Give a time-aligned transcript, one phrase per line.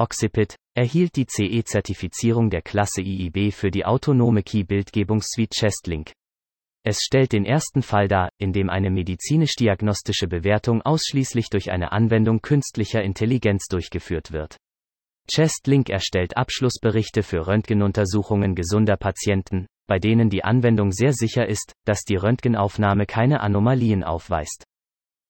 [0.00, 6.12] Occipit, erhielt die CE-Zertifizierung der Klasse IIB für die autonome Key-Bildgebungssuite ChestLink.
[6.82, 12.40] Es stellt den ersten Fall dar, in dem eine medizinisch-diagnostische Bewertung ausschließlich durch eine Anwendung
[12.40, 14.56] künstlicher Intelligenz durchgeführt wird.
[15.30, 22.04] ChestLink erstellt Abschlussberichte für Röntgenuntersuchungen gesunder Patienten, bei denen die Anwendung sehr sicher ist, dass
[22.04, 24.64] die Röntgenaufnahme keine Anomalien aufweist.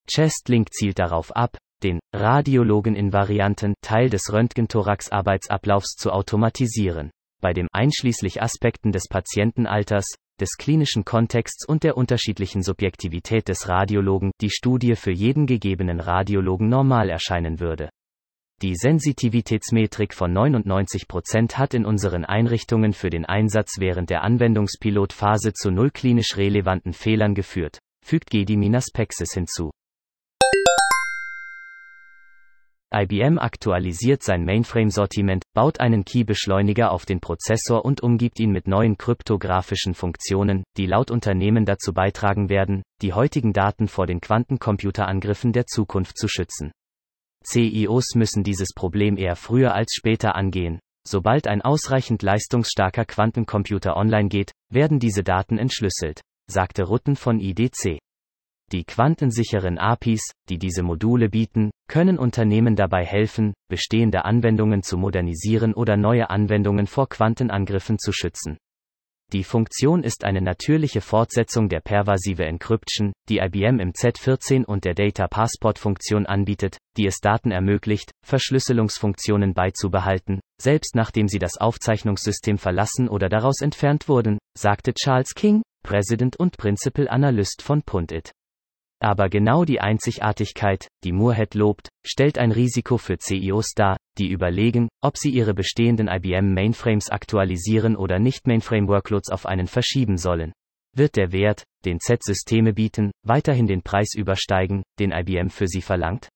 [0.07, 8.43] ChestLink zielt darauf ab, den Radiologen invarianten Teil des Röntgenthorax-Arbeitsablaufs zu automatisieren, bei dem einschließlich
[8.43, 10.07] Aspekten des Patientenalters,
[10.41, 16.69] des klinischen Kontexts und der unterschiedlichen Subjektivität des Radiologen die Studie für jeden gegebenen Radiologen
[16.69, 17.91] normal erscheinen würde.
[18.63, 25.71] Die Sensitivitätsmetrik von 99% hat in unseren Einrichtungen für den Einsatz während der Anwendungspilotphase zu
[25.71, 29.71] null klinisch relevanten Fehlern geführt, fügt Gediminas Pexis hinzu.
[32.93, 38.99] IBM aktualisiert sein Mainframe-Sortiment, baut einen Key-Beschleuniger auf den Prozessor und umgibt ihn mit neuen
[38.99, 45.67] kryptografischen Funktionen, die laut Unternehmen dazu beitragen werden, die heutigen Daten vor den Quantencomputerangriffen der
[45.67, 46.73] Zukunft zu schützen.
[47.45, 50.81] CIOs müssen dieses Problem eher früher als später angehen.
[51.07, 58.01] Sobald ein ausreichend leistungsstarker Quantencomputer online geht, werden diese Daten entschlüsselt, sagte Rutten von IDC.
[58.73, 65.75] Die quantensicheren APIs, die diese Module bieten, können Unternehmen dabei helfen, bestehende Anwendungen zu modernisieren
[65.75, 68.59] oder neue Anwendungen vor Quantenangriffen zu schützen.
[69.33, 74.95] Die Funktion ist eine natürliche Fortsetzung der pervasive Encryption, die IBM im Z14 und der
[74.95, 82.59] Data Passport Funktion anbietet, die es Daten ermöglicht, Verschlüsselungsfunktionen beizubehalten, selbst nachdem sie das Aufzeichnungssystem
[82.59, 88.33] verlassen oder daraus entfernt wurden, sagte Charles King, Präsident und Principal Analyst von Pundit.
[89.03, 94.89] Aber genau die Einzigartigkeit, die Moorhead lobt, stellt ein Risiko für CEOs dar, die überlegen,
[95.03, 100.53] ob sie ihre bestehenden IBM Mainframes aktualisieren oder nicht Mainframe Workloads auf einen verschieben sollen.
[100.95, 106.29] Wird der Wert, den Z-Systeme bieten, weiterhin den Preis übersteigen, den IBM für sie verlangt?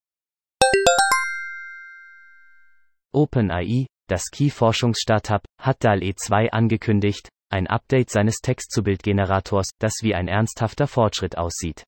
[3.13, 10.87] OpenAI, das Key-Forschungsstartup, hat DAL-E 2 angekündigt, ein Update seines Text-zu-Bild-Generators, das wie ein ernsthafter
[10.87, 11.85] Fortschritt aussieht.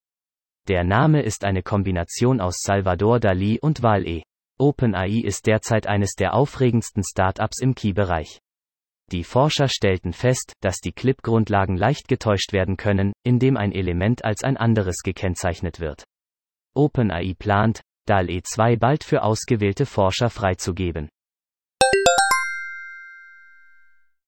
[0.69, 4.23] Der Name ist eine Kombination aus Salvador Dali und Wal-E.
[4.59, 8.41] OpenAI ist derzeit eines der aufregendsten Startups im Key-Bereich.
[9.13, 14.43] Die Forscher stellten fest, dass die Clip-Grundlagen leicht getäuscht werden können, indem ein Element als
[14.43, 16.03] ein anderes gekennzeichnet wird.
[16.75, 21.09] OpenAI plant, DAL-E 2 bald für ausgewählte Forscher freizugeben.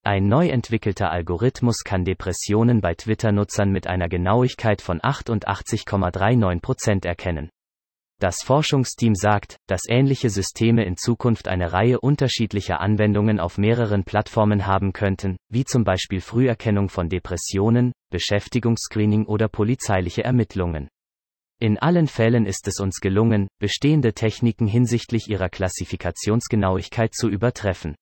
[0.09, 7.51] Ein neu entwickelter Algorithmus kann Depressionen bei Twitter-Nutzern mit einer Genauigkeit von 88,39% erkennen.
[8.19, 14.67] Das Forschungsteam sagt, dass ähnliche Systeme in Zukunft eine Reihe unterschiedlicher Anwendungen auf mehreren Plattformen
[14.67, 20.89] haben könnten, wie zum Beispiel Früherkennung von Depressionen, Beschäftigungsscreening oder polizeiliche Ermittlungen.
[21.61, 27.95] In allen Fällen ist es uns gelungen, bestehende Techniken hinsichtlich ihrer Klassifikationsgenauigkeit zu übertreffen.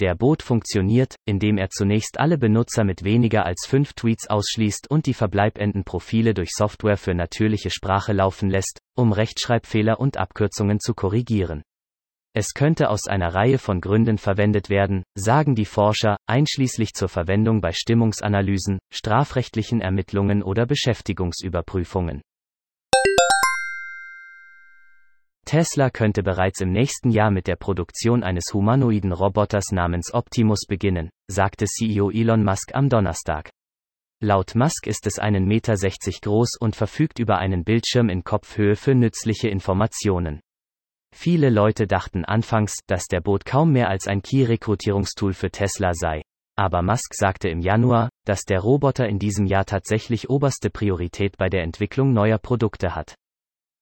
[0.00, 5.06] Der Bot funktioniert, indem er zunächst alle Benutzer mit weniger als fünf Tweets ausschließt und
[5.06, 10.94] die verbleibenden Profile durch Software für natürliche Sprache laufen lässt, um Rechtschreibfehler und Abkürzungen zu
[10.94, 11.62] korrigieren.
[12.32, 17.60] Es könnte aus einer Reihe von Gründen verwendet werden, sagen die Forscher, einschließlich zur Verwendung
[17.60, 22.22] bei Stimmungsanalysen, strafrechtlichen Ermittlungen oder Beschäftigungsüberprüfungen.
[25.48, 31.08] Tesla könnte bereits im nächsten Jahr mit der Produktion eines humanoiden Roboters namens Optimus beginnen,
[31.26, 33.48] sagte CEO Elon Musk am Donnerstag.
[34.22, 38.76] Laut Musk ist es einen Meter 60 groß und verfügt über einen Bildschirm in Kopfhöhe
[38.76, 40.40] für nützliche Informationen.
[41.16, 46.20] Viele Leute dachten anfangs, dass der Boot kaum mehr als ein Key-Rekrutierungstool für Tesla sei.
[46.58, 51.48] Aber Musk sagte im Januar, dass der Roboter in diesem Jahr tatsächlich oberste Priorität bei
[51.48, 53.14] der Entwicklung neuer Produkte hat.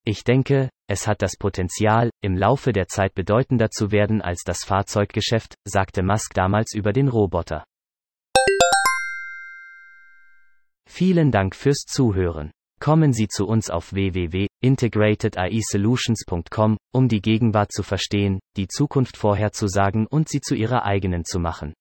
[0.09, 4.59] Ich denke, es hat das Potenzial, im Laufe der Zeit bedeutender zu werden als das
[4.65, 7.65] Fahrzeuggeschäft, sagte Musk damals über den Roboter.
[10.89, 12.53] Vielen Dank fürs Zuhören.
[12.81, 20.29] Kommen Sie zu uns auf www.integratedAIsolutions.com, um die Gegenwart zu verstehen, die Zukunft vorherzusagen und
[20.29, 21.75] sie zu Ihrer eigenen zu machen.